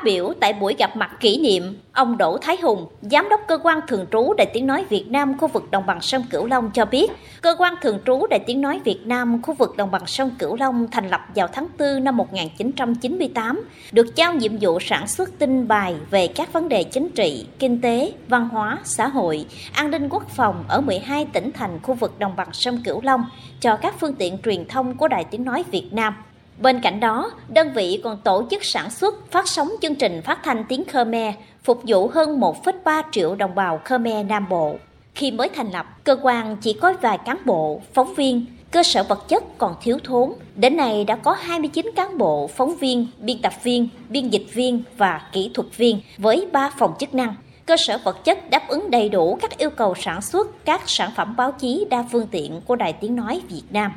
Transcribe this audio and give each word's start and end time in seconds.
Phát 0.00 0.04
biểu 0.04 0.32
tại 0.40 0.52
buổi 0.52 0.74
gặp 0.78 0.96
mặt 0.96 1.10
kỷ 1.20 1.40
niệm, 1.40 1.78
ông 1.92 2.18
Đỗ 2.18 2.38
Thái 2.38 2.56
Hùng, 2.62 2.86
Giám 3.02 3.28
đốc 3.28 3.40
Cơ 3.48 3.58
quan 3.58 3.80
Thường 3.88 4.06
trú 4.12 4.32
Đại 4.32 4.46
tiếng 4.52 4.66
nói 4.66 4.84
Việt 4.88 5.04
Nam 5.08 5.38
khu 5.38 5.48
vực 5.48 5.70
đồng 5.70 5.86
bằng 5.86 6.00
sông 6.00 6.22
Cửu 6.30 6.46
Long 6.46 6.70
cho 6.74 6.84
biết, 6.84 7.10
Cơ 7.42 7.54
quan 7.58 7.74
Thường 7.82 7.98
trú 8.06 8.26
Đại 8.30 8.40
tiếng 8.46 8.60
nói 8.60 8.80
Việt 8.84 9.06
Nam 9.06 9.42
khu 9.42 9.54
vực 9.54 9.76
đồng 9.76 9.90
bằng 9.90 10.06
sông 10.06 10.30
Cửu 10.38 10.56
Long 10.56 10.90
thành 10.90 11.08
lập 11.08 11.20
vào 11.34 11.48
tháng 11.52 11.66
4 11.78 12.04
năm 12.04 12.16
1998, 12.16 13.64
được 13.92 14.16
giao 14.16 14.34
nhiệm 14.34 14.52
vụ 14.60 14.80
sản 14.80 15.08
xuất 15.08 15.38
tin 15.38 15.68
bài 15.68 15.96
về 16.10 16.26
các 16.26 16.52
vấn 16.52 16.68
đề 16.68 16.82
chính 16.82 17.10
trị, 17.10 17.46
kinh 17.58 17.80
tế, 17.80 18.12
văn 18.28 18.48
hóa, 18.48 18.78
xã 18.84 19.08
hội, 19.08 19.46
an 19.72 19.90
ninh 19.90 20.08
quốc 20.08 20.28
phòng 20.28 20.64
ở 20.68 20.80
12 20.80 21.26
tỉnh 21.32 21.50
thành 21.52 21.78
khu 21.82 21.94
vực 21.94 22.18
đồng 22.18 22.36
bằng 22.36 22.48
sông 22.52 22.82
Cửu 22.84 23.00
Long 23.02 23.24
cho 23.60 23.76
các 23.76 23.94
phương 24.00 24.14
tiện 24.14 24.38
truyền 24.44 24.68
thông 24.68 24.96
của 24.96 25.08
Đài 25.08 25.24
tiếng 25.24 25.44
nói 25.44 25.64
Việt 25.70 25.88
Nam. 25.92 26.14
Bên 26.60 26.80
cạnh 26.80 27.00
đó, 27.00 27.30
đơn 27.48 27.72
vị 27.74 28.00
còn 28.04 28.18
tổ 28.24 28.46
chức 28.50 28.64
sản 28.64 28.90
xuất, 28.90 29.30
phát 29.30 29.48
sóng 29.48 29.68
chương 29.82 29.94
trình 29.94 30.22
phát 30.24 30.38
thanh 30.42 30.64
tiếng 30.68 30.84
Khmer, 30.84 31.34
phục 31.64 31.82
vụ 31.86 32.08
hơn 32.08 32.40
1,3 32.40 33.02
triệu 33.12 33.34
đồng 33.34 33.54
bào 33.54 33.80
Khmer 33.84 34.26
Nam 34.26 34.48
Bộ. 34.48 34.76
Khi 35.14 35.30
mới 35.30 35.48
thành 35.48 35.70
lập, 35.70 35.86
cơ 36.04 36.16
quan 36.22 36.56
chỉ 36.56 36.72
có 36.72 36.94
vài 37.00 37.18
cán 37.18 37.36
bộ, 37.44 37.80
phóng 37.94 38.14
viên, 38.14 38.46
cơ 38.70 38.82
sở 38.82 39.02
vật 39.02 39.28
chất 39.28 39.58
còn 39.58 39.74
thiếu 39.82 39.98
thốn. 40.04 40.32
Đến 40.54 40.76
nay 40.76 41.04
đã 41.04 41.16
có 41.16 41.32
29 41.32 41.90
cán 41.96 42.18
bộ, 42.18 42.46
phóng 42.46 42.76
viên, 42.76 43.06
biên 43.18 43.42
tập 43.42 43.52
viên, 43.62 43.88
biên 44.08 44.28
dịch 44.28 44.46
viên 44.54 44.82
và 44.96 45.20
kỹ 45.32 45.50
thuật 45.54 45.76
viên 45.76 46.00
với 46.18 46.48
3 46.52 46.70
phòng 46.78 46.94
chức 46.98 47.14
năng. 47.14 47.34
Cơ 47.66 47.76
sở 47.76 47.98
vật 48.04 48.24
chất 48.24 48.50
đáp 48.50 48.68
ứng 48.68 48.90
đầy 48.90 49.08
đủ 49.08 49.38
các 49.40 49.58
yêu 49.58 49.70
cầu 49.70 49.94
sản 49.94 50.22
xuất 50.22 50.64
các 50.64 50.80
sản 50.86 51.10
phẩm 51.16 51.36
báo 51.36 51.52
chí 51.52 51.86
đa 51.90 52.04
phương 52.12 52.26
tiện 52.30 52.60
của 52.66 52.76
Đài 52.76 52.92
Tiếng 52.92 53.16
Nói 53.16 53.40
Việt 53.48 53.64
Nam. 53.70 53.92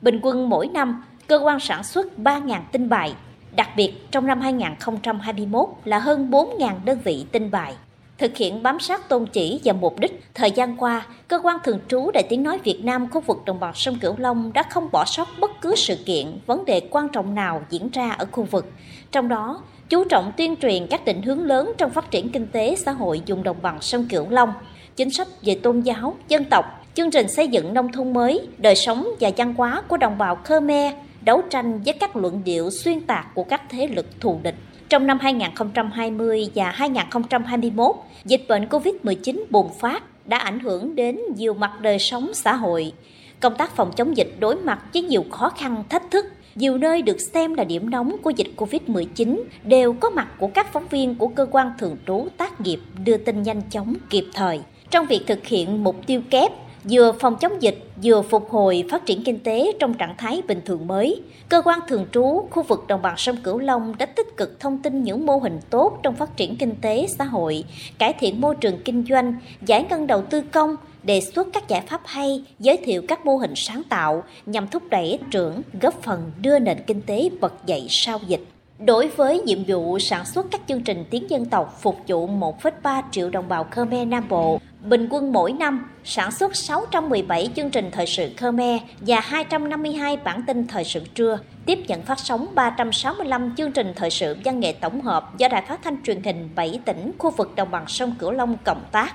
Bình 0.00 0.20
quân 0.22 0.48
mỗi 0.48 0.66
năm, 0.66 1.02
cơ 1.26 1.38
quan 1.38 1.60
sản 1.60 1.84
xuất 1.84 2.06
3.000 2.18 2.60
tin 2.72 2.88
bài, 2.88 3.14
đặc 3.56 3.68
biệt 3.76 3.92
trong 4.10 4.26
năm 4.26 4.40
2021 4.40 5.68
là 5.84 5.98
hơn 5.98 6.30
4.000 6.30 6.72
đơn 6.84 6.98
vị 7.04 7.26
tin 7.32 7.50
bài. 7.50 7.74
Thực 8.18 8.36
hiện 8.36 8.62
bám 8.62 8.80
sát 8.80 9.08
tôn 9.08 9.26
chỉ 9.26 9.60
và 9.64 9.72
mục 9.72 9.98
đích, 9.98 10.24
thời 10.34 10.50
gian 10.50 10.76
qua, 10.76 11.06
cơ 11.28 11.38
quan 11.42 11.56
thường 11.64 11.78
trú 11.88 12.10
Đại 12.10 12.22
tiếng 12.28 12.42
nói 12.42 12.58
Việt 12.64 12.80
Nam 12.84 13.10
khu 13.10 13.20
vực 13.20 13.44
đồng 13.44 13.60
bằng 13.60 13.74
sông 13.74 13.98
Cửu 13.98 14.14
Long 14.18 14.52
đã 14.52 14.62
không 14.62 14.88
bỏ 14.92 15.04
sót 15.04 15.28
bất 15.40 15.50
cứ 15.60 15.74
sự 15.76 15.96
kiện, 16.06 16.38
vấn 16.46 16.64
đề 16.64 16.80
quan 16.90 17.08
trọng 17.08 17.34
nào 17.34 17.62
diễn 17.70 17.88
ra 17.92 18.10
ở 18.10 18.26
khu 18.32 18.44
vực. 18.44 18.66
Trong 19.12 19.28
đó, 19.28 19.62
chú 19.88 20.04
trọng 20.04 20.32
tuyên 20.36 20.56
truyền 20.56 20.86
các 20.86 21.04
định 21.04 21.22
hướng 21.22 21.44
lớn 21.44 21.72
trong 21.78 21.90
phát 21.90 22.10
triển 22.10 22.28
kinh 22.32 22.46
tế 22.46 22.76
xã 22.76 22.92
hội 22.92 23.22
vùng 23.26 23.42
đồng 23.42 23.56
bằng 23.62 23.80
sông 23.80 24.06
Cửu 24.10 24.28
Long, 24.30 24.52
chính 24.96 25.10
sách 25.10 25.28
về 25.42 25.60
tôn 25.62 25.80
giáo, 25.80 26.16
dân 26.28 26.44
tộc, 26.44 26.64
chương 26.94 27.10
trình 27.10 27.28
xây 27.28 27.48
dựng 27.48 27.74
nông 27.74 27.92
thôn 27.92 28.12
mới, 28.12 28.48
đời 28.58 28.74
sống 28.74 29.08
và 29.20 29.30
văn 29.36 29.54
hóa 29.54 29.82
của 29.88 29.96
đồng 29.96 30.18
bào 30.18 30.36
Khmer, 30.44 30.94
đấu 31.26 31.42
tranh 31.50 31.80
với 31.84 31.94
các 32.00 32.16
luận 32.16 32.42
điệu 32.44 32.70
xuyên 32.70 33.00
tạc 33.00 33.34
của 33.34 33.44
các 33.44 33.62
thế 33.68 33.86
lực 33.86 34.20
thù 34.20 34.40
địch. 34.42 34.54
Trong 34.88 35.06
năm 35.06 35.18
2020 35.18 36.50
và 36.54 36.70
2021, 36.70 37.96
dịch 38.24 38.44
bệnh 38.48 38.68
COVID-19 38.68 39.44
bùng 39.50 39.70
phát 39.80 40.02
đã 40.28 40.38
ảnh 40.38 40.60
hưởng 40.60 40.94
đến 40.94 41.18
nhiều 41.36 41.54
mặt 41.54 41.80
đời 41.80 41.98
sống 41.98 42.30
xã 42.34 42.54
hội. 42.54 42.92
Công 43.40 43.56
tác 43.56 43.76
phòng 43.76 43.92
chống 43.96 44.16
dịch 44.16 44.36
đối 44.38 44.56
mặt 44.56 44.78
với 44.92 45.02
nhiều 45.02 45.24
khó 45.30 45.48
khăn, 45.48 45.84
thách 45.88 46.10
thức. 46.10 46.26
Nhiều 46.54 46.78
nơi 46.78 47.02
được 47.02 47.20
xem 47.20 47.54
là 47.54 47.64
điểm 47.64 47.90
nóng 47.90 48.16
của 48.22 48.30
dịch 48.30 48.50
COVID-19 48.56 49.42
đều 49.64 49.92
có 49.92 50.10
mặt 50.10 50.28
của 50.38 50.48
các 50.54 50.72
phóng 50.72 50.88
viên 50.90 51.14
của 51.14 51.28
cơ 51.28 51.46
quan 51.50 51.70
thường 51.78 51.96
trú 52.06 52.28
tác 52.36 52.60
nghiệp 52.60 52.80
đưa 53.04 53.16
tin 53.16 53.42
nhanh 53.42 53.62
chóng 53.70 53.94
kịp 54.10 54.24
thời. 54.34 54.60
Trong 54.90 55.06
việc 55.06 55.22
thực 55.26 55.46
hiện 55.46 55.84
mục 55.84 55.96
tiêu 56.06 56.20
kép 56.30 56.52
vừa 56.90 57.12
phòng 57.12 57.36
chống 57.36 57.62
dịch, 57.62 57.78
vừa 58.02 58.22
phục 58.22 58.50
hồi 58.50 58.84
phát 58.90 59.06
triển 59.06 59.24
kinh 59.24 59.38
tế 59.38 59.72
trong 59.78 59.94
trạng 59.94 60.14
thái 60.18 60.42
bình 60.48 60.60
thường 60.64 60.86
mới. 60.86 61.22
Cơ 61.48 61.62
quan 61.64 61.80
thường 61.88 62.06
trú 62.12 62.48
khu 62.50 62.62
vực 62.62 62.84
đồng 62.88 63.02
bằng 63.02 63.14
sông 63.16 63.36
Cửu 63.36 63.58
Long 63.58 63.94
đã 63.98 64.06
tích 64.06 64.36
cực 64.36 64.60
thông 64.60 64.78
tin 64.78 65.02
những 65.02 65.26
mô 65.26 65.36
hình 65.36 65.60
tốt 65.70 65.98
trong 66.02 66.14
phát 66.14 66.36
triển 66.36 66.56
kinh 66.56 66.74
tế 66.80 67.06
xã 67.18 67.24
hội, 67.24 67.64
cải 67.98 68.12
thiện 68.12 68.40
môi 68.40 68.54
trường 68.54 68.78
kinh 68.84 69.04
doanh, 69.08 69.34
giải 69.66 69.86
ngân 69.90 70.06
đầu 70.06 70.22
tư 70.22 70.42
công, 70.52 70.76
đề 71.02 71.20
xuất 71.20 71.48
các 71.52 71.68
giải 71.68 71.80
pháp 71.80 72.00
hay, 72.04 72.44
giới 72.58 72.76
thiệu 72.76 73.02
các 73.08 73.26
mô 73.26 73.36
hình 73.36 73.52
sáng 73.56 73.82
tạo 73.88 74.22
nhằm 74.46 74.68
thúc 74.68 74.82
đẩy 74.90 75.18
trưởng, 75.30 75.62
góp 75.82 76.02
phần 76.02 76.32
đưa 76.40 76.58
nền 76.58 76.78
kinh 76.86 77.02
tế 77.02 77.30
bật 77.40 77.66
dậy 77.66 77.86
sau 77.90 78.20
dịch. 78.26 78.44
Đối 78.78 79.08
với 79.08 79.40
nhiệm 79.40 79.58
vụ 79.66 79.98
sản 79.98 80.24
xuất 80.24 80.46
các 80.50 80.60
chương 80.68 80.82
trình 80.82 81.04
tiếng 81.10 81.30
dân 81.30 81.44
tộc 81.44 81.78
phục 81.80 81.96
vụ 82.06 82.28
1,3 82.28 83.02
triệu 83.10 83.30
đồng 83.30 83.48
bào 83.48 83.64
Khmer 83.64 84.08
Nam 84.08 84.28
Bộ, 84.28 84.60
bình 84.82 85.08
quân 85.10 85.32
mỗi 85.32 85.52
năm 85.52 85.88
sản 86.04 86.32
xuất 86.32 86.56
617 86.56 87.50
chương 87.56 87.70
trình 87.70 87.90
thời 87.92 88.06
sự 88.06 88.30
Khmer 88.36 88.80
và 89.00 89.20
252 89.20 90.16
bản 90.16 90.42
tin 90.46 90.66
thời 90.66 90.84
sự 90.84 91.00
trưa, 91.14 91.38
tiếp 91.66 91.78
nhận 91.88 92.02
phát 92.02 92.18
sóng 92.18 92.46
365 92.54 93.54
chương 93.56 93.72
trình 93.72 93.92
thời 93.96 94.10
sự 94.10 94.36
văn 94.44 94.60
nghệ 94.60 94.72
tổng 94.72 95.00
hợp 95.00 95.38
do 95.38 95.48
Đài 95.48 95.62
Phát 95.62 95.80
thanh 95.84 96.02
Truyền 96.02 96.22
hình 96.22 96.48
7 96.54 96.80
tỉnh 96.84 97.12
khu 97.18 97.30
vực 97.30 97.54
đồng 97.56 97.70
bằng 97.70 97.84
sông 97.88 98.14
Cửu 98.18 98.30
Long 98.30 98.56
cộng 98.64 98.84
tác 98.92 99.14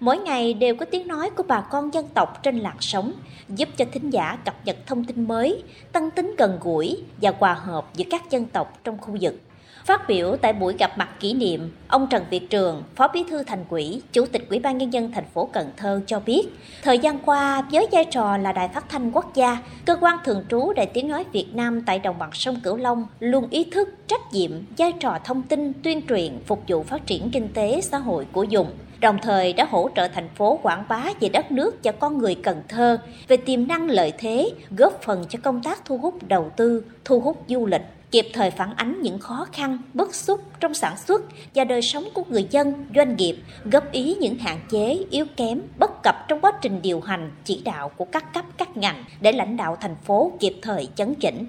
mỗi 0.00 0.18
ngày 0.18 0.54
đều 0.54 0.74
có 0.74 0.86
tiếng 0.90 1.08
nói 1.08 1.30
của 1.30 1.42
bà 1.42 1.60
con 1.60 1.94
dân 1.94 2.08
tộc 2.14 2.42
trên 2.42 2.58
làn 2.58 2.76
sóng, 2.80 3.12
giúp 3.48 3.68
cho 3.76 3.84
thính 3.92 4.10
giả 4.10 4.38
cập 4.44 4.54
nhật 4.64 4.76
thông 4.86 5.04
tin 5.04 5.28
mới, 5.28 5.62
tăng 5.92 6.10
tính 6.10 6.34
gần 6.38 6.58
gũi 6.62 7.02
và 7.22 7.32
hòa 7.38 7.54
hợp 7.54 7.94
giữa 7.94 8.04
các 8.10 8.30
dân 8.30 8.44
tộc 8.44 8.78
trong 8.84 8.98
khu 8.98 9.16
vực. 9.20 9.40
Phát 9.86 10.08
biểu 10.08 10.36
tại 10.36 10.52
buổi 10.52 10.74
gặp 10.78 10.98
mặt 10.98 11.08
kỷ 11.20 11.34
niệm, 11.34 11.72
ông 11.88 12.06
Trần 12.10 12.24
Việt 12.30 12.50
Trường, 12.50 12.82
Phó 12.96 13.08
Bí 13.08 13.24
thư 13.30 13.42
Thành 13.42 13.64
ủy, 13.68 14.02
Chủ 14.12 14.26
tịch 14.26 14.48
Ủy 14.50 14.58
ban 14.58 14.78
nhân 14.78 14.92
dân 14.92 15.12
thành 15.12 15.24
phố 15.34 15.48
Cần 15.52 15.70
Thơ 15.76 16.00
cho 16.06 16.20
biết, 16.20 16.42
thời 16.82 16.98
gian 16.98 17.18
qua 17.18 17.62
với 17.72 17.86
vai 17.92 18.04
trò 18.04 18.36
là 18.36 18.52
đài 18.52 18.68
phát 18.68 18.88
thanh 18.88 19.10
quốc 19.12 19.34
gia, 19.34 19.58
cơ 19.84 19.96
quan 20.00 20.18
thường 20.24 20.44
trú 20.48 20.72
Đài 20.72 20.86
Tiếng 20.86 21.08
nói 21.08 21.24
Việt 21.32 21.46
Nam 21.54 21.82
tại 21.82 21.98
đồng 21.98 22.18
bằng 22.18 22.30
sông 22.32 22.60
Cửu 22.60 22.76
Long 22.76 23.06
luôn 23.20 23.50
ý 23.50 23.64
thức 23.64 23.88
trách 24.06 24.32
nhiệm 24.32 24.50
vai 24.78 24.92
trò 24.92 25.18
thông 25.24 25.42
tin 25.42 25.72
tuyên 25.82 26.06
truyền 26.08 26.38
phục 26.46 26.62
vụ 26.68 26.82
phát 26.82 27.06
triển 27.06 27.30
kinh 27.30 27.48
tế 27.48 27.80
xã 27.80 27.98
hội 27.98 28.26
của 28.32 28.46
vùng 28.50 28.68
đồng 29.00 29.18
thời 29.22 29.52
đã 29.52 29.66
hỗ 29.70 29.90
trợ 29.96 30.08
thành 30.08 30.28
phố 30.28 30.58
quảng 30.62 30.84
bá 30.88 31.04
về 31.20 31.28
đất 31.28 31.52
nước 31.52 31.82
cho 31.82 31.92
con 31.92 32.18
người 32.18 32.34
Cần 32.34 32.62
Thơ 32.68 32.98
về 33.28 33.36
tiềm 33.36 33.68
năng 33.68 33.90
lợi 33.90 34.12
thế, 34.18 34.50
góp 34.70 35.02
phần 35.02 35.24
cho 35.28 35.38
công 35.42 35.62
tác 35.62 35.84
thu 35.84 35.98
hút 35.98 36.14
đầu 36.28 36.50
tư, 36.56 36.84
thu 37.04 37.20
hút 37.20 37.44
du 37.48 37.66
lịch 37.66 37.82
kịp 38.10 38.26
thời 38.32 38.50
phản 38.50 38.74
ánh 38.76 39.02
những 39.02 39.18
khó 39.18 39.46
khăn, 39.52 39.78
bức 39.94 40.14
xúc 40.14 40.40
trong 40.60 40.74
sản 40.74 40.96
xuất 40.96 41.22
và 41.54 41.64
đời 41.64 41.82
sống 41.82 42.04
của 42.14 42.22
người 42.28 42.46
dân, 42.50 42.86
doanh 42.94 43.16
nghiệp, 43.16 43.36
góp 43.64 43.92
ý 43.92 44.14
những 44.20 44.38
hạn 44.38 44.60
chế, 44.70 44.98
yếu 45.10 45.24
kém, 45.36 45.60
bất 45.78 46.02
cập 46.02 46.16
trong 46.28 46.40
quá 46.40 46.52
trình 46.62 46.82
điều 46.82 47.00
hành, 47.00 47.30
chỉ 47.44 47.62
đạo 47.64 47.88
của 47.88 48.04
các 48.04 48.34
cấp 48.34 48.44
các 48.58 48.76
ngành 48.76 49.04
để 49.20 49.32
lãnh 49.32 49.56
đạo 49.56 49.76
thành 49.80 49.96
phố 50.04 50.32
kịp 50.40 50.54
thời 50.62 50.88
chấn 50.94 51.14
chỉnh. 51.14 51.46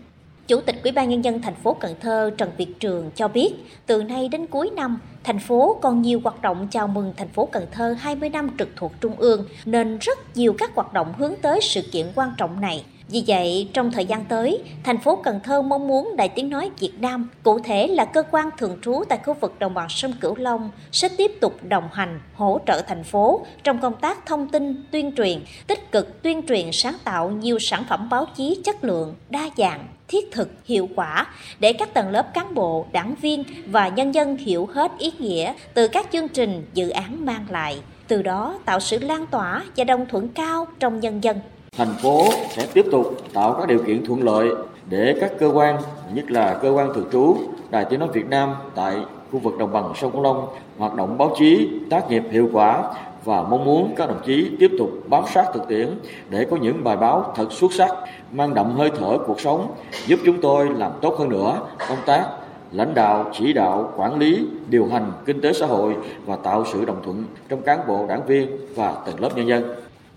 Chủ 0.47 0.61
tịch 0.61 0.75
Ủy 0.83 0.91
ban 0.91 1.09
nhân 1.09 1.23
dân 1.23 1.41
thành 1.41 1.55
phố 1.55 1.73
Cần 1.73 1.95
Thơ 2.01 2.31
Trần 2.37 2.51
Việt 2.57 2.79
Trường 2.79 3.11
cho 3.15 3.27
biết, 3.27 3.53
từ 3.85 4.03
nay 4.03 4.29
đến 4.29 4.47
cuối 4.47 4.69
năm, 4.69 4.99
thành 5.23 5.39
phố 5.39 5.79
còn 5.81 6.01
nhiều 6.01 6.21
hoạt 6.23 6.41
động 6.41 6.67
chào 6.71 6.87
mừng 6.87 7.13
thành 7.17 7.27
phố 7.27 7.49
Cần 7.51 7.65
Thơ 7.71 7.95
20 7.99 8.29
năm 8.29 8.49
trực 8.59 8.69
thuộc 8.75 8.91
trung 9.01 9.15
ương 9.17 9.45
nên 9.65 9.97
rất 9.97 10.37
nhiều 10.37 10.55
các 10.57 10.75
hoạt 10.75 10.93
động 10.93 11.13
hướng 11.17 11.33
tới 11.41 11.59
sự 11.61 11.81
kiện 11.91 12.07
quan 12.15 12.29
trọng 12.37 12.61
này. 12.61 12.85
Vì 13.09 13.23
vậy, 13.27 13.69
trong 13.73 13.91
thời 13.91 14.05
gian 14.05 14.25
tới, 14.25 14.63
thành 14.83 14.97
phố 14.97 15.15
Cần 15.15 15.39
Thơ 15.43 15.61
mong 15.61 15.87
muốn 15.87 16.15
Đài 16.15 16.29
Tiếng 16.29 16.49
Nói 16.49 16.71
Việt 16.79 16.93
Nam, 16.99 17.29
cụ 17.43 17.59
thể 17.59 17.87
là 17.87 18.05
cơ 18.05 18.23
quan 18.31 18.49
thường 18.57 18.77
trú 18.81 19.03
tại 19.09 19.19
khu 19.25 19.33
vực 19.33 19.59
đồng 19.59 19.73
bằng 19.73 19.89
sông 19.89 20.13
Cửu 20.21 20.35
Long, 20.35 20.71
sẽ 20.91 21.09
tiếp 21.17 21.31
tục 21.41 21.59
đồng 21.63 21.89
hành, 21.93 22.19
hỗ 22.33 22.59
trợ 22.67 22.81
thành 22.87 23.03
phố 23.03 23.45
trong 23.63 23.79
công 23.79 23.93
tác 24.01 24.25
thông 24.25 24.47
tin, 24.47 24.83
tuyên 24.91 25.15
truyền, 25.15 25.39
tích 25.67 25.91
cực 25.91 26.21
tuyên 26.21 26.47
truyền 26.47 26.71
sáng 26.71 26.97
tạo 27.03 27.29
nhiều 27.29 27.59
sản 27.59 27.83
phẩm 27.89 28.09
báo 28.09 28.25
chí 28.35 28.61
chất 28.63 28.83
lượng, 28.83 29.15
đa 29.29 29.49
dạng, 29.57 29.87
thiết 30.07 30.31
thực, 30.31 30.49
hiệu 30.65 30.89
quả 30.95 31.27
để 31.59 31.73
các 31.73 31.93
tầng 31.93 32.09
lớp 32.09 32.33
cán 32.33 32.55
bộ, 32.55 32.85
đảng 32.91 33.15
viên 33.21 33.43
và 33.67 33.87
nhân 33.87 34.13
dân 34.13 34.37
hiểu 34.37 34.65
hết 34.73 34.91
ý 34.97 35.11
nghĩa 35.19 35.53
từ 35.73 35.87
các 35.87 36.07
chương 36.11 36.27
trình, 36.27 36.65
dự 36.73 36.89
án 36.89 37.25
mang 37.25 37.45
lại, 37.49 37.79
từ 38.07 38.21
đó 38.21 38.59
tạo 38.65 38.79
sự 38.79 38.99
lan 38.99 39.25
tỏa 39.25 39.63
và 39.75 39.83
đồng 39.83 40.05
thuận 40.05 40.29
cao 40.29 40.67
trong 40.79 40.99
nhân 40.99 41.23
dân. 41.23 41.39
Thành 41.77 41.93
phố 42.01 42.25
sẽ 42.49 42.67
tiếp 42.73 42.85
tục 42.91 43.17
tạo 43.33 43.53
các 43.53 43.67
điều 43.67 43.83
kiện 43.83 44.05
thuận 44.05 44.23
lợi 44.23 44.49
để 44.89 45.17
các 45.21 45.31
cơ 45.39 45.47
quan, 45.47 45.77
nhất 46.13 46.31
là 46.31 46.59
cơ 46.61 46.69
quan 46.69 46.93
thường 46.93 47.07
trú, 47.11 47.37
Đài 47.69 47.85
Tiếng 47.85 47.99
Nói 47.99 48.09
Việt 48.13 48.29
Nam 48.29 48.53
tại 48.75 48.95
khu 49.31 49.39
vực 49.39 49.57
đồng 49.57 49.71
bằng 49.71 49.93
sông 49.95 50.11
Cửu 50.11 50.21
Long 50.21 50.47
hoạt 50.77 50.95
động 50.95 51.17
báo 51.17 51.35
chí 51.39 51.69
tác 51.89 52.09
nghiệp 52.09 52.23
hiệu 52.31 52.49
quả 52.53 52.83
và 53.23 53.43
mong 53.43 53.65
muốn 53.65 53.93
các 53.97 54.07
đồng 54.07 54.21
chí 54.25 54.51
tiếp 54.59 54.71
tục 54.79 54.89
bám 55.07 55.23
sát 55.33 55.45
thực 55.53 55.67
tiễn 55.67 55.89
để 56.29 56.45
có 56.51 56.57
những 56.57 56.83
bài 56.83 56.97
báo 56.97 57.33
thật 57.35 57.51
xuất 57.51 57.73
sắc, 57.73 57.91
mang 58.31 58.53
đậm 58.53 58.75
hơi 58.75 58.91
thở 58.99 59.17
cuộc 59.27 59.41
sống, 59.41 59.71
giúp 60.07 60.19
chúng 60.25 60.41
tôi 60.41 60.69
làm 60.69 60.91
tốt 61.01 61.15
hơn 61.19 61.29
nữa 61.29 61.61
công 61.89 61.97
tác 62.05 62.25
lãnh 62.71 62.93
đạo, 62.93 63.25
chỉ 63.33 63.53
đạo, 63.53 63.93
quản 63.97 64.19
lý, 64.19 64.47
điều 64.69 64.87
hành 64.87 65.11
kinh 65.25 65.41
tế 65.41 65.53
xã 65.53 65.65
hội 65.65 65.95
và 66.25 66.35
tạo 66.35 66.63
sự 66.73 66.85
đồng 66.85 67.03
thuận 67.03 67.23
trong 67.49 67.61
cán 67.61 67.79
bộ, 67.87 68.05
đảng 68.09 68.25
viên 68.25 68.47
và 68.75 68.95
tầng 69.05 69.19
lớp 69.19 69.29
nhân 69.35 69.47
dân. 69.47 69.63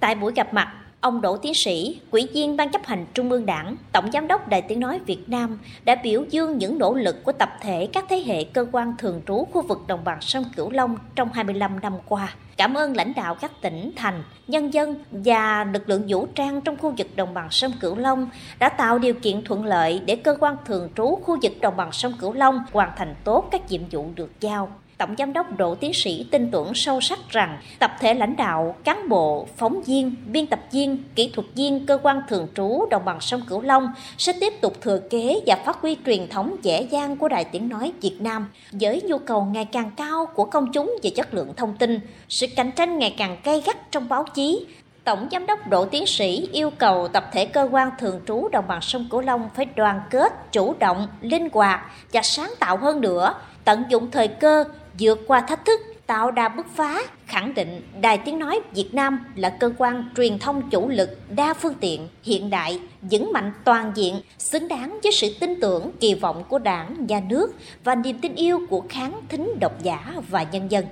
Tại 0.01 0.15
buổi 0.15 0.33
gặp 0.33 0.55
mặt, 0.55 0.69
Ông 1.01 1.21
Đỗ 1.21 1.37
Tiến 1.37 1.55
Sĩ, 1.55 2.01
quỹ 2.11 2.27
viên 2.35 2.57
Ban 2.57 2.71
chấp 2.71 2.87
hành 2.87 3.07
Trung 3.15 3.31
ương 3.31 3.47
Đảng, 3.47 3.77
Tổng 3.93 4.11
Giám 4.13 4.29
đốc 4.29 4.49
Đài 4.49 4.63
Tiếng 4.63 4.81
Nói 4.81 5.01
Việt 5.07 5.29
Nam 5.29 5.59
đã 5.85 5.95
biểu 5.95 6.25
dương 6.31 6.59
những 6.59 6.79
nỗ 6.79 6.95
lực 6.95 7.25
của 7.25 7.33
tập 7.33 7.51
thể 7.61 7.89
các 7.93 8.05
thế 8.09 8.23
hệ 8.27 8.45
cơ 8.45 8.67
quan 8.73 8.95
thường 8.99 9.23
trú 9.27 9.45
khu 9.53 9.63
vực 9.63 9.79
đồng 9.87 10.05
bằng 10.05 10.21
sông 10.21 10.45
Cửu 10.57 10.71
Long 10.71 10.97
trong 11.15 11.33
25 11.33 11.81
năm 11.81 11.93
qua. 12.09 12.35
Cảm 12.57 12.75
ơn 12.75 12.97
lãnh 12.97 13.13
đạo 13.17 13.35
các 13.35 13.53
tỉnh, 13.63 13.93
thành, 13.97 14.23
nhân 14.47 14.75
dân 14.75 14.95
và 15.11 15.65
lực 15.65 15.89
lượng 15.89 16.05
vũ 16.09 16.27
trang 16.35 16.61
trong 16.61 16.77
khu 16.77 16.95
vực 16.99 17.17
đồng 17.17 17.35
bằng 17.35 17.49
sông 17.51 17.73
Cửu 17.81 17.97
Long 17.97 18.31
đã 18.59 18.69
tạo 18.69 18.99
điều 18.99 19.15
kiện 19.15 19.45
thuận 19.45 19.65
lợi 19.65 20.01
để 20.07 20.17
cơ 20.17 20.37
quan 20.41 20.57
thường 20.65 20.89
trú 20.97 21.19
khu 21.23 21.39
vực 21.43 21.53
đồng 21.61 21.77
bằng 21.77 21.93
sông 21.93 22.13
Cửu 22.21 22.33
Long 22.33 22.63
hoàn 22.73 22.91
thành 22.97 23.15
tốt 23.25 23.49
các 23.51 23.71
nhiệm 23.71 23.83
vụ 23.91 24.07
được 24.15 24.31
giao. 24.41 24.69
Tổng 25.01 25.15
Giám 25.19 25.33
đốc 25.33 25.59
Đỗ 25.59 25.75
Tiến 25.75 25.95
Sĩ 25.95 26.27
tin 26.31 26.51
tưởng 26.51 26.75
sâu 26.75 27.01
sắc 27.01 27.19
rằng 27.29 27.59
tập 27.79 27.91
thể 28.01 28.15
lãnh 28.15 28.37
đạo, 28.37 28.77
cán 28.85 29.09
bộ, 29.09 29.47
phóng 29.57 29.83
viên, 29.83 30.15
biên 30.27 30.47
tập 30.47 30.61
viên, 30.73 30.99
kỹ 31.15 31.31
thuật 31.35 31.47
viên 31.55 31.87
cơ 31.87 31.99
quan 32.03 32.23
thường 32.29 32.47
trú 32.55 32.87
đồng 32.91 33.05
bằng 33.05 33.21
sông 33.21 33.43
Cửu 33.49 33.61
Long 33.61 33.89
sẽ 34.19 34.33
tiếp 34.41 34.53
tục 34.61 34.81
thừa 34.81 34.99
kế 35.11 35.41
và 35.47 35.57
phát 35.65 35.81
huy 35.81 35.97
truyền 36.07 36.29
thống 36.29 36.57
dễ 36.63 36.83
dàng 36.83 37.17
của 37.17 37.29
Đài 37.29 37.45
Tiếng 37.45 37.69
Nói 37.69 37.93
Việt 38.01 38.17
Nam 38.21 38.49
với 38.73 39.03
nhu 39.03 39.19
cầu 39.19 39.45
ngày 39.45 39.65
càng 39.65 39.91
cao 39.97 40.27
của 40.35 40.45
công 40.45 40.73
chúng 40.73 40.99
về 41.03 41.11
chất 41.11 41.35
lượng 41.35 41.53
thông 41.57 41.77
tin, 41.77 42.01
sự 42.29 42.47
cạnh 42.57 42.73
tranh 42.73 42.99
ngày 42.99 43.15
càng 43.19 43.37
gay 43.45 43.63
gắt 43.67 43.91
trong 43.91 44.09
báo 44.09 44.25
chí, 44.35 44.67
Tổng 45.05 45.29
Giám 45.33 45.47
đốc 45.47 45.69
Đỗ 45.69 45.85
Tiến 45.85 46.07
Sĩ 46.07 46.49
yêu 46.53 46.71
cầu 46.71 47.09
tập 47.09 47.25
thể 47.33 47.47
cơ 47.47 47.69
quan 47.71 47.91
thường 47.99 48.21
trú 48.27 48.49
đồng 48.49 48.65
bằng 48.69 48.81
sông 48.81 49.07
Cửu 49.11 49.21
Long 49.21 49.49
phải 49.55 49.65
đoàn 49.65 50.01
kết, 50.11 50.53
chủ 50.53 50.75
động, 50.79 51.09
linh 51.21 51.49
hoạt 51.53 51.81
và 52.13 52.23
sáng 52.23 52.51
tạo 52.61 52.77
hơn 52.77 53.01
nữa, 53.01 53.35
tận 53.65 53.85
dụng 53.89 54.11
thời 54.11 54.29
cơ, 54.29 54.65
vượt 55.01 55.21
qua 55.27 55.41
thách 55.41 55.65
thức, 55.65 55.81
tạo 56.07 56.31
đà 56.31 56.49
bứt 56.49 56.67
phá, 56.75 57.01
khẳng 57.27 57.55
định 57.55 57.81
Đài 58.01 58.19
Tiếng 58.19 58.39
Nói 58.39 58.61
Việt 58.75 58.91
Nam 58.93 59.19
là 59.37 59.57
cơ 59.61 59.73
quan 59.79 60.05
truyền 60.17 60.39
thông 60.39 60.71
chủ 60.71 60.89
lực, 60.89 61.11
đa 61.37 61.55
phương 61.55 61.75
tiện, 61.81 62.09
hiện 62.23 62.51
đại, 62.51 62.81
vững 63.03 63.33
mạnh 63.33 63.53
toàn 63.65 63.93
diện, 63.95 64.15
xứng 64.39 64.69
đáng 64.69 64.99
với 65.03 65.13
sự 65.13 65.35
tin 65.41 65.61
tưởng, 65.61 65.91
kỳ 66.01 66.15
vọng 66.15 66.45
của 66.49 66.59
đảng, 66.59 67.07
nhà 67.07 67.21
nước 67.29 67.55
và 67.85 67.95
niềm 67.95 68.19
tin 68.19 68.35
yêu 68.35 68.61
của 68.71 68.83
khán 68.89 69.13
thính 69.29 69.53
độc 69.61 69.83
giả 69.83 70.13
và 70.29 70.47
nhân 70.53 70.71
dân. 70.71 70.85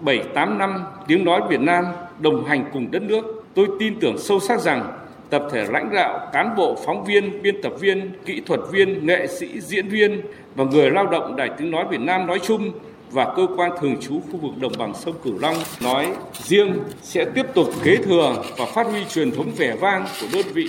7-8 0.00 0.56
năm 0.56 0.84
tiếng 1.06 1.24
nói 1.24 1.40
Việt 1.48 1.60
Nam 1.60 1.84
đồng 2.18 2.44
hành 2.44 2.64
cùng 2.72 2.90
đất 2.90 3.02
nước, 3.02 3.44
tôi 3.54 3.66
tin 3.78 4.00
tưởng 4.00 4.18
sâu 4.18 4.40
sắc 4.40 4.60
rằng 4.60 4.92
tập 5.30 5.42
thể 5.52 5.66
lãnh 5.70 5.90
đạo, 5.94 6.30
cán 6.32 6.56
bộ, 6.56 6.76
phóng 6.86 7.04
viên, 7.04 7.42
biên 7.42 7.62
tập 7.62 7.72
viên, 7.80 8.10
kỹ 8.26 8.42
thuật 8.46 8.60
viên, 8.70 9.06
nghệ 9.06 9.26
sĩ, 9.26 9.60
diễn 9.60 9.88
viên 9.88 10.20
và 10.54 10.64
người 10.64 10.90
lao 10.90 11.06
động 11.06 11.36
Đài 11.36 11.50
Tiếng 11.58 11.70
Nói 11.70 11.84
Việt 11.90 12.00
Nam 12.00 12.26
nói 12.26 12.38
chung 12.42 12.72
và 13.10 13.32
cơ 13.36 13.46
quan 13.56 13.72
thường 13.80 13.96
trú 14.00 14.20
khu 14.20 14.38
vực 14.38 14.58
đồng 14.60 14.72
bằng 14.78 14.94
sông 14.94 15.14
Cửu 15.24 15.38
Long 15.38 15.56
nói 15.80 16.12
riêng 16.32 16.74
sẽ 17.02 17.24
tiếp 17.34 17.46
tục 17.54 17.70
kế 17.84 17.96
thừa 17.96 18.42
và 18.58 18.66
phát 18.66 18.86
huy 18.86 19.04
truyền 19.04 19.30
thống 19.30 19.50
vẻ 19.56 19.76
vang 19.80 20.06
của 20.20 20.26
đơn 20.32 20.46
vị. 20.54 20.66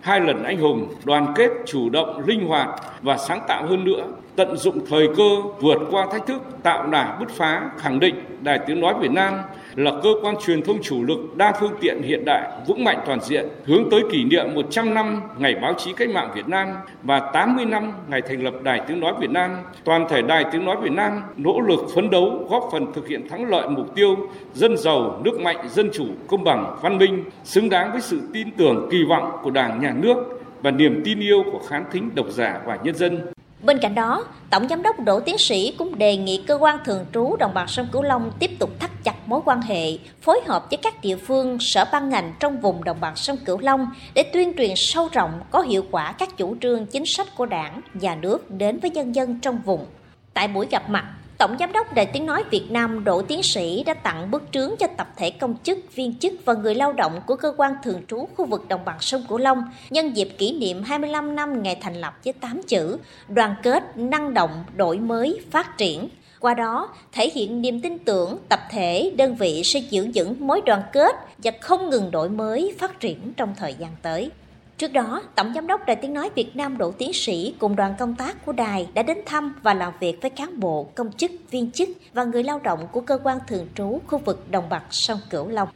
Hai 0.00 0.20
lần 0.20 0.42
anh 0.42 0.60
hùng, 0.60 0.94
đoàn 1.04 1.32
kết, 1.36 1.50
chủ 1.66 1.90
động, 1.90 2.22
linh 2.26 2.46
hoạt 2.46 2.68
và 3.02 3.16
sáng 3.16 3.40
tạo 3.48 3.66
hơn 3.66 3.84
nữa, 3.84 4.06
tận 4.36 4.56
dụng 4.56 4.86
thời 4.86 5.08
cơ 5.16 5.42
vượt 5.60 5.78
qua 5.90 6.06
thách 6.12 6.26
thức, 6.26 6.42
tạo 6.62 6.86
đà 6.86 7.16
bứt 7.20 7.30
phá, 7.30 7.70
khẳng 7.78 8.00
định 8.00 8.14
Đài 8.40 8.58
Tiếng 8.66 8.80
Nói 8.80 8.94
Việt 9.00 9.10
Nam 9.10 9.34
là 9.76 9.92
cơ 10.02 10.10
quan 10.22 10.34
truyền 10.46 10.62
thông 10.62 10.82
chủ 10.82 11.04
lực 11.04 11.36
đa 11.36 11.52
phương 11.60 11.72
tiện 11.80 12.02
hiện 12.02 12.24
đại, 12.24 12.50
vững 12.66 12.84
mạnh 12.84 12.98
toàn 13.06 13.20
diện, 13.20 13.48
hướng 13.64 13.90
tới 13.90 14.00
kỷ 14.10 14.24
niệm 14.24 14.54
100 14.54 14.94
năm 14.94 15.20
Ngày 15.38 15.54
Báo 15.62 15.74
chí 15.78 15.92
Cách 15.92 16.10
mạng 16.10 16.30
Việt 16.34 16.48
Nam 16.48 16.68
và 17.02 17.30
80 17.32 17.64
năm 17.64 17.92
ngày 18.08 18.22
thành 18.22 18.44
lập 18.44 18.54
Đài 18.62 18.80
Tiếng 18.88 19.00
Nói 19.00 19.12
Việt 19.20 19.30
Nam. 19.30 19.50
Toàn 19.84 20.06
thể 20.08 20.22
Đài 20.22 20.44
Tiếng 20.52 20.64
Nói 20.64 20.76
Việt 20.82 20.92
Nam 20.92 21.22
nỗ 21.36 21.60
lực 21.60 21.80
phấn 21.94 22.10
đấu 22.10 22.46
góp 22.50 22.68
phần 22.72 22.92
thực 22.92 23.08
hiện 23.08 23.28
thắng 23.28 23.48
lợi 23.48 23.68
mục 23.68 23.94
tiêu 23.94 24.16
dân 24.54 24.76
giàu, 24.76 25.20
nước 25.24 25.40
mạnh, 25.40 25.68
dân 25.68 25.90
chủ, 25.92 26.04
công 26.28 26.44
bằng, 26.44 26.76
văn 26.82 26.98
minh, 26.98 27.24
xứng 27.44 27.68
đáng 27.68 27.92
với 27.92 28.00
sự 28.00 28.20
tin 28.32 28.50
tưởng 28.50 28.88
kỳ 28.90 29.04
vọng 29.08 29.32
của 29.42 29.50
Đảng, 29.50 29.80
Nhà 29.80 29.94
nước 30.02 30.16
và 30.62 30.70
niềm 30.70 31.02
tin 31.04 31.20
yêu 31.20 31.44
của 31.52 31.60
khán 31.68 31.84
thính 31.92 32.10
độc 32.14 32.26
giả 32.30 32.60
và 32.66 32.78
nhân 32.84 32.94
dân. 32.94 33.20
Bên 33.62 33.78
cạnh 33.78 33.94
đó, 33.94 34.24
Tổng 34.50 34.68
Giám 34.68 34.82
đốc 34.82 35.00
Đỗ 35.00 35.20
Tiến 35.20 35.38
Sĩ 35.38 35.74
cũng 35.78 35.98
đề 35.98 36.16
nghị 36.16 36.44
cơ 36.46 36.54
quan 36.54 36.78
thường 36.84 37.06
trú 37.14 37.36
đồng 37.36 37.54
bằng 37.54 37.68
sông 37.68 37.88
Cửu 37.92 38.02
Long 38.02 38.32
tiếp 38.38 38.50
tục 38.58 38.70
thắt 38.80 38.90
chặt 39.04 39.28
mối 39.28 39.40
quan 39.44 39.60
hệ, 39.60 39.98
phối 40.20 40.40
hợp 40.46 40.70
với 40.70 40.76
các 40.76 41.02
địa 41.02 41.16
phương, 41.16 41.58
sở 41.60 41.84
ban 41.92 42.10
ngành 42.10 42.32
trong 42.40 42.60
vùng 42.60 42.84
đồng 42.84 43.00
bằng 43.00 43.16
sông 43.16 43.36
Cửu 43.44 43.58
Long 43.58 43.86
để 44.14 44.22
tuyên 44.22 44.52
truyền 44.58 44.70
sâu 44.76 45.08
rộng 45.12 45.40
có 45.50 45.60
hiệu 45.60 45.84
quả 45.90 46.12
các 46.12 46.36
chủ 46.36 46.56
trương 46.60 46.86
chính 46.86 47.06
sách 47.06 47.36
của 47.36 47.46
đảng, 47.46 47.80
nhà 47.94 48.14
nước 48.14 48.50
đến 48.50 48.78
với 48.78 48.90
nhân 48.90 49.14
dân 49.14 49.40
trong 49.40 49.58
vùng. 49.58 49.86
Tại 50.34 50.48
buổi 50.48 50.66
gặp 50.70 50.90
mặt, 50.90 51.04
Tổng 51.42 51.56
Giám 51.58 51.72
đốc 51.72 51.94
Đài 51.94 52.06
Tiếng 52.06 52.26
Nói 52.26 52.44
Việt 52.50 52.70
Nam 52.70 53.04
Đỗ 53.04 53.22
Tiến 53.22 53.42
Sĩ 53.42 53.84
đã 53.84 53.94
tặng 53.94 54.30
bức 54.30 54.42
trướng 54.52 54.70
cho 54.78 54.86
tập 54.96 55.08
thể 55.16 55.30
công 55.30 55.54
chức, 55.62 55.78
viên 55.94 56.18
chức 56.18 56.32
và 56.44 56.54
người 56.54 56.74
lao 56.74 56.92
động 56.92 57.20
của 57.26 57.36
cơ 57.36 57.52
quan 57.56 57.74
thường 57.82 58.02
trú 58.08 58.28
khu 58.36 58.44
vực 58.44 58.68
đồng 58.68 58.84
bằng 58.84 58.96
sông 59.00 59.24
Cửu 59.28 59.38
Long 59.38 59.64
nhân 59.90 60.16
dịp 60.16 60.28
kỷ 60.38 60.52
niệm 60.58 60.82
25 60.82 61.36
năm 61.36 61.62
ngày 61.62 61.76
thành 61.80 62.00
lập 62.00 62.14
với 62.24 62.32
8 62.32 62.60
chữ 62.62 62.98
đoàn 63.28 63.54
kết, 63.62 63.96
năng 63.96 64.34
động, 64.34 64.64
đổi 64.76 64.98
mới, 64.98 65.40
phát 65.50 65.78
triển. 65.78 66.08
Qua 66.40 66.54
đó, 66.54 66.88
thể 67.12 67.30
hiện 67.34 67.62
niềm 67.62 67.80
tin 67.80 67.98
tưởng 67.98 68.38
tập 68.48 68.60
thể, 68.70 69.12
đơn 69.16 69.34
vị 69.34 69.62
sẽ 69.64 69.80
giữ 69.90 70.08
vững 70.14 70.46
mối 70.46 70.60
đoàn 70.66 70.82
kết 70.92 71.16
và 71.38 71.50
không 71.60 71.90
ngừng 71.90 72.10
đổi 72.10 72.28
mới, 72.28 72.74
phát 72.78 73.00
triển 73.00 73.32
trong 73.36 73.54
thời 73.56 73.74
gian 73.74 73.90
tới. 74.02 74.30
Trước 74.78 74.92
đó, 74.92 75.22
Tổng 75.34 75.52
Giám 75.54 75.66
đốc 75.66 75.86
Đài 75.86 75.96
Tiếng 75.96 76.14
Nói 76.14 76.30
Việt 76.34 76.56
Nam 76.56 76.78
Đỗ 76.78 76.90
Tiến 76.90 77.12
Sĩ 77.12 77.54
cùng 77.58 77.76
đoàn 77.76 77.94
công 77.98 78.14
tác 78.14 78.46
của 78.46 78.52
đài 78.52 78.88
đã 78.94 79.02
đến 79.02 79.18
thăm 79.26 79.54
và 79.62 79.74
làm 79.74 79.92
việc 80.00 80.22
với 80.22 80.30
cán 80.30 80.60
bộ, 80.60 80.86
công 80.94 81.12
chức, 81.12 81.30
viên 81.50 81.70
chức 81.70 81.88
và 82.12 82.24
người 82.24 82.42
lao 82.42 82.58
động 82.58 82.88
của 82.92 83.00
cơ 83.00 83.18
quan 83.24 83.38
thường 83.46 83.68
trú 83.74 84.00
khu 84.06 84.18
vực 84.18 84.50
đồng 84.50 84.68
bằng 84.68 84.82
sông 84.90 85.18
Cửu 85.30 85.48
Long. 85.48 85.68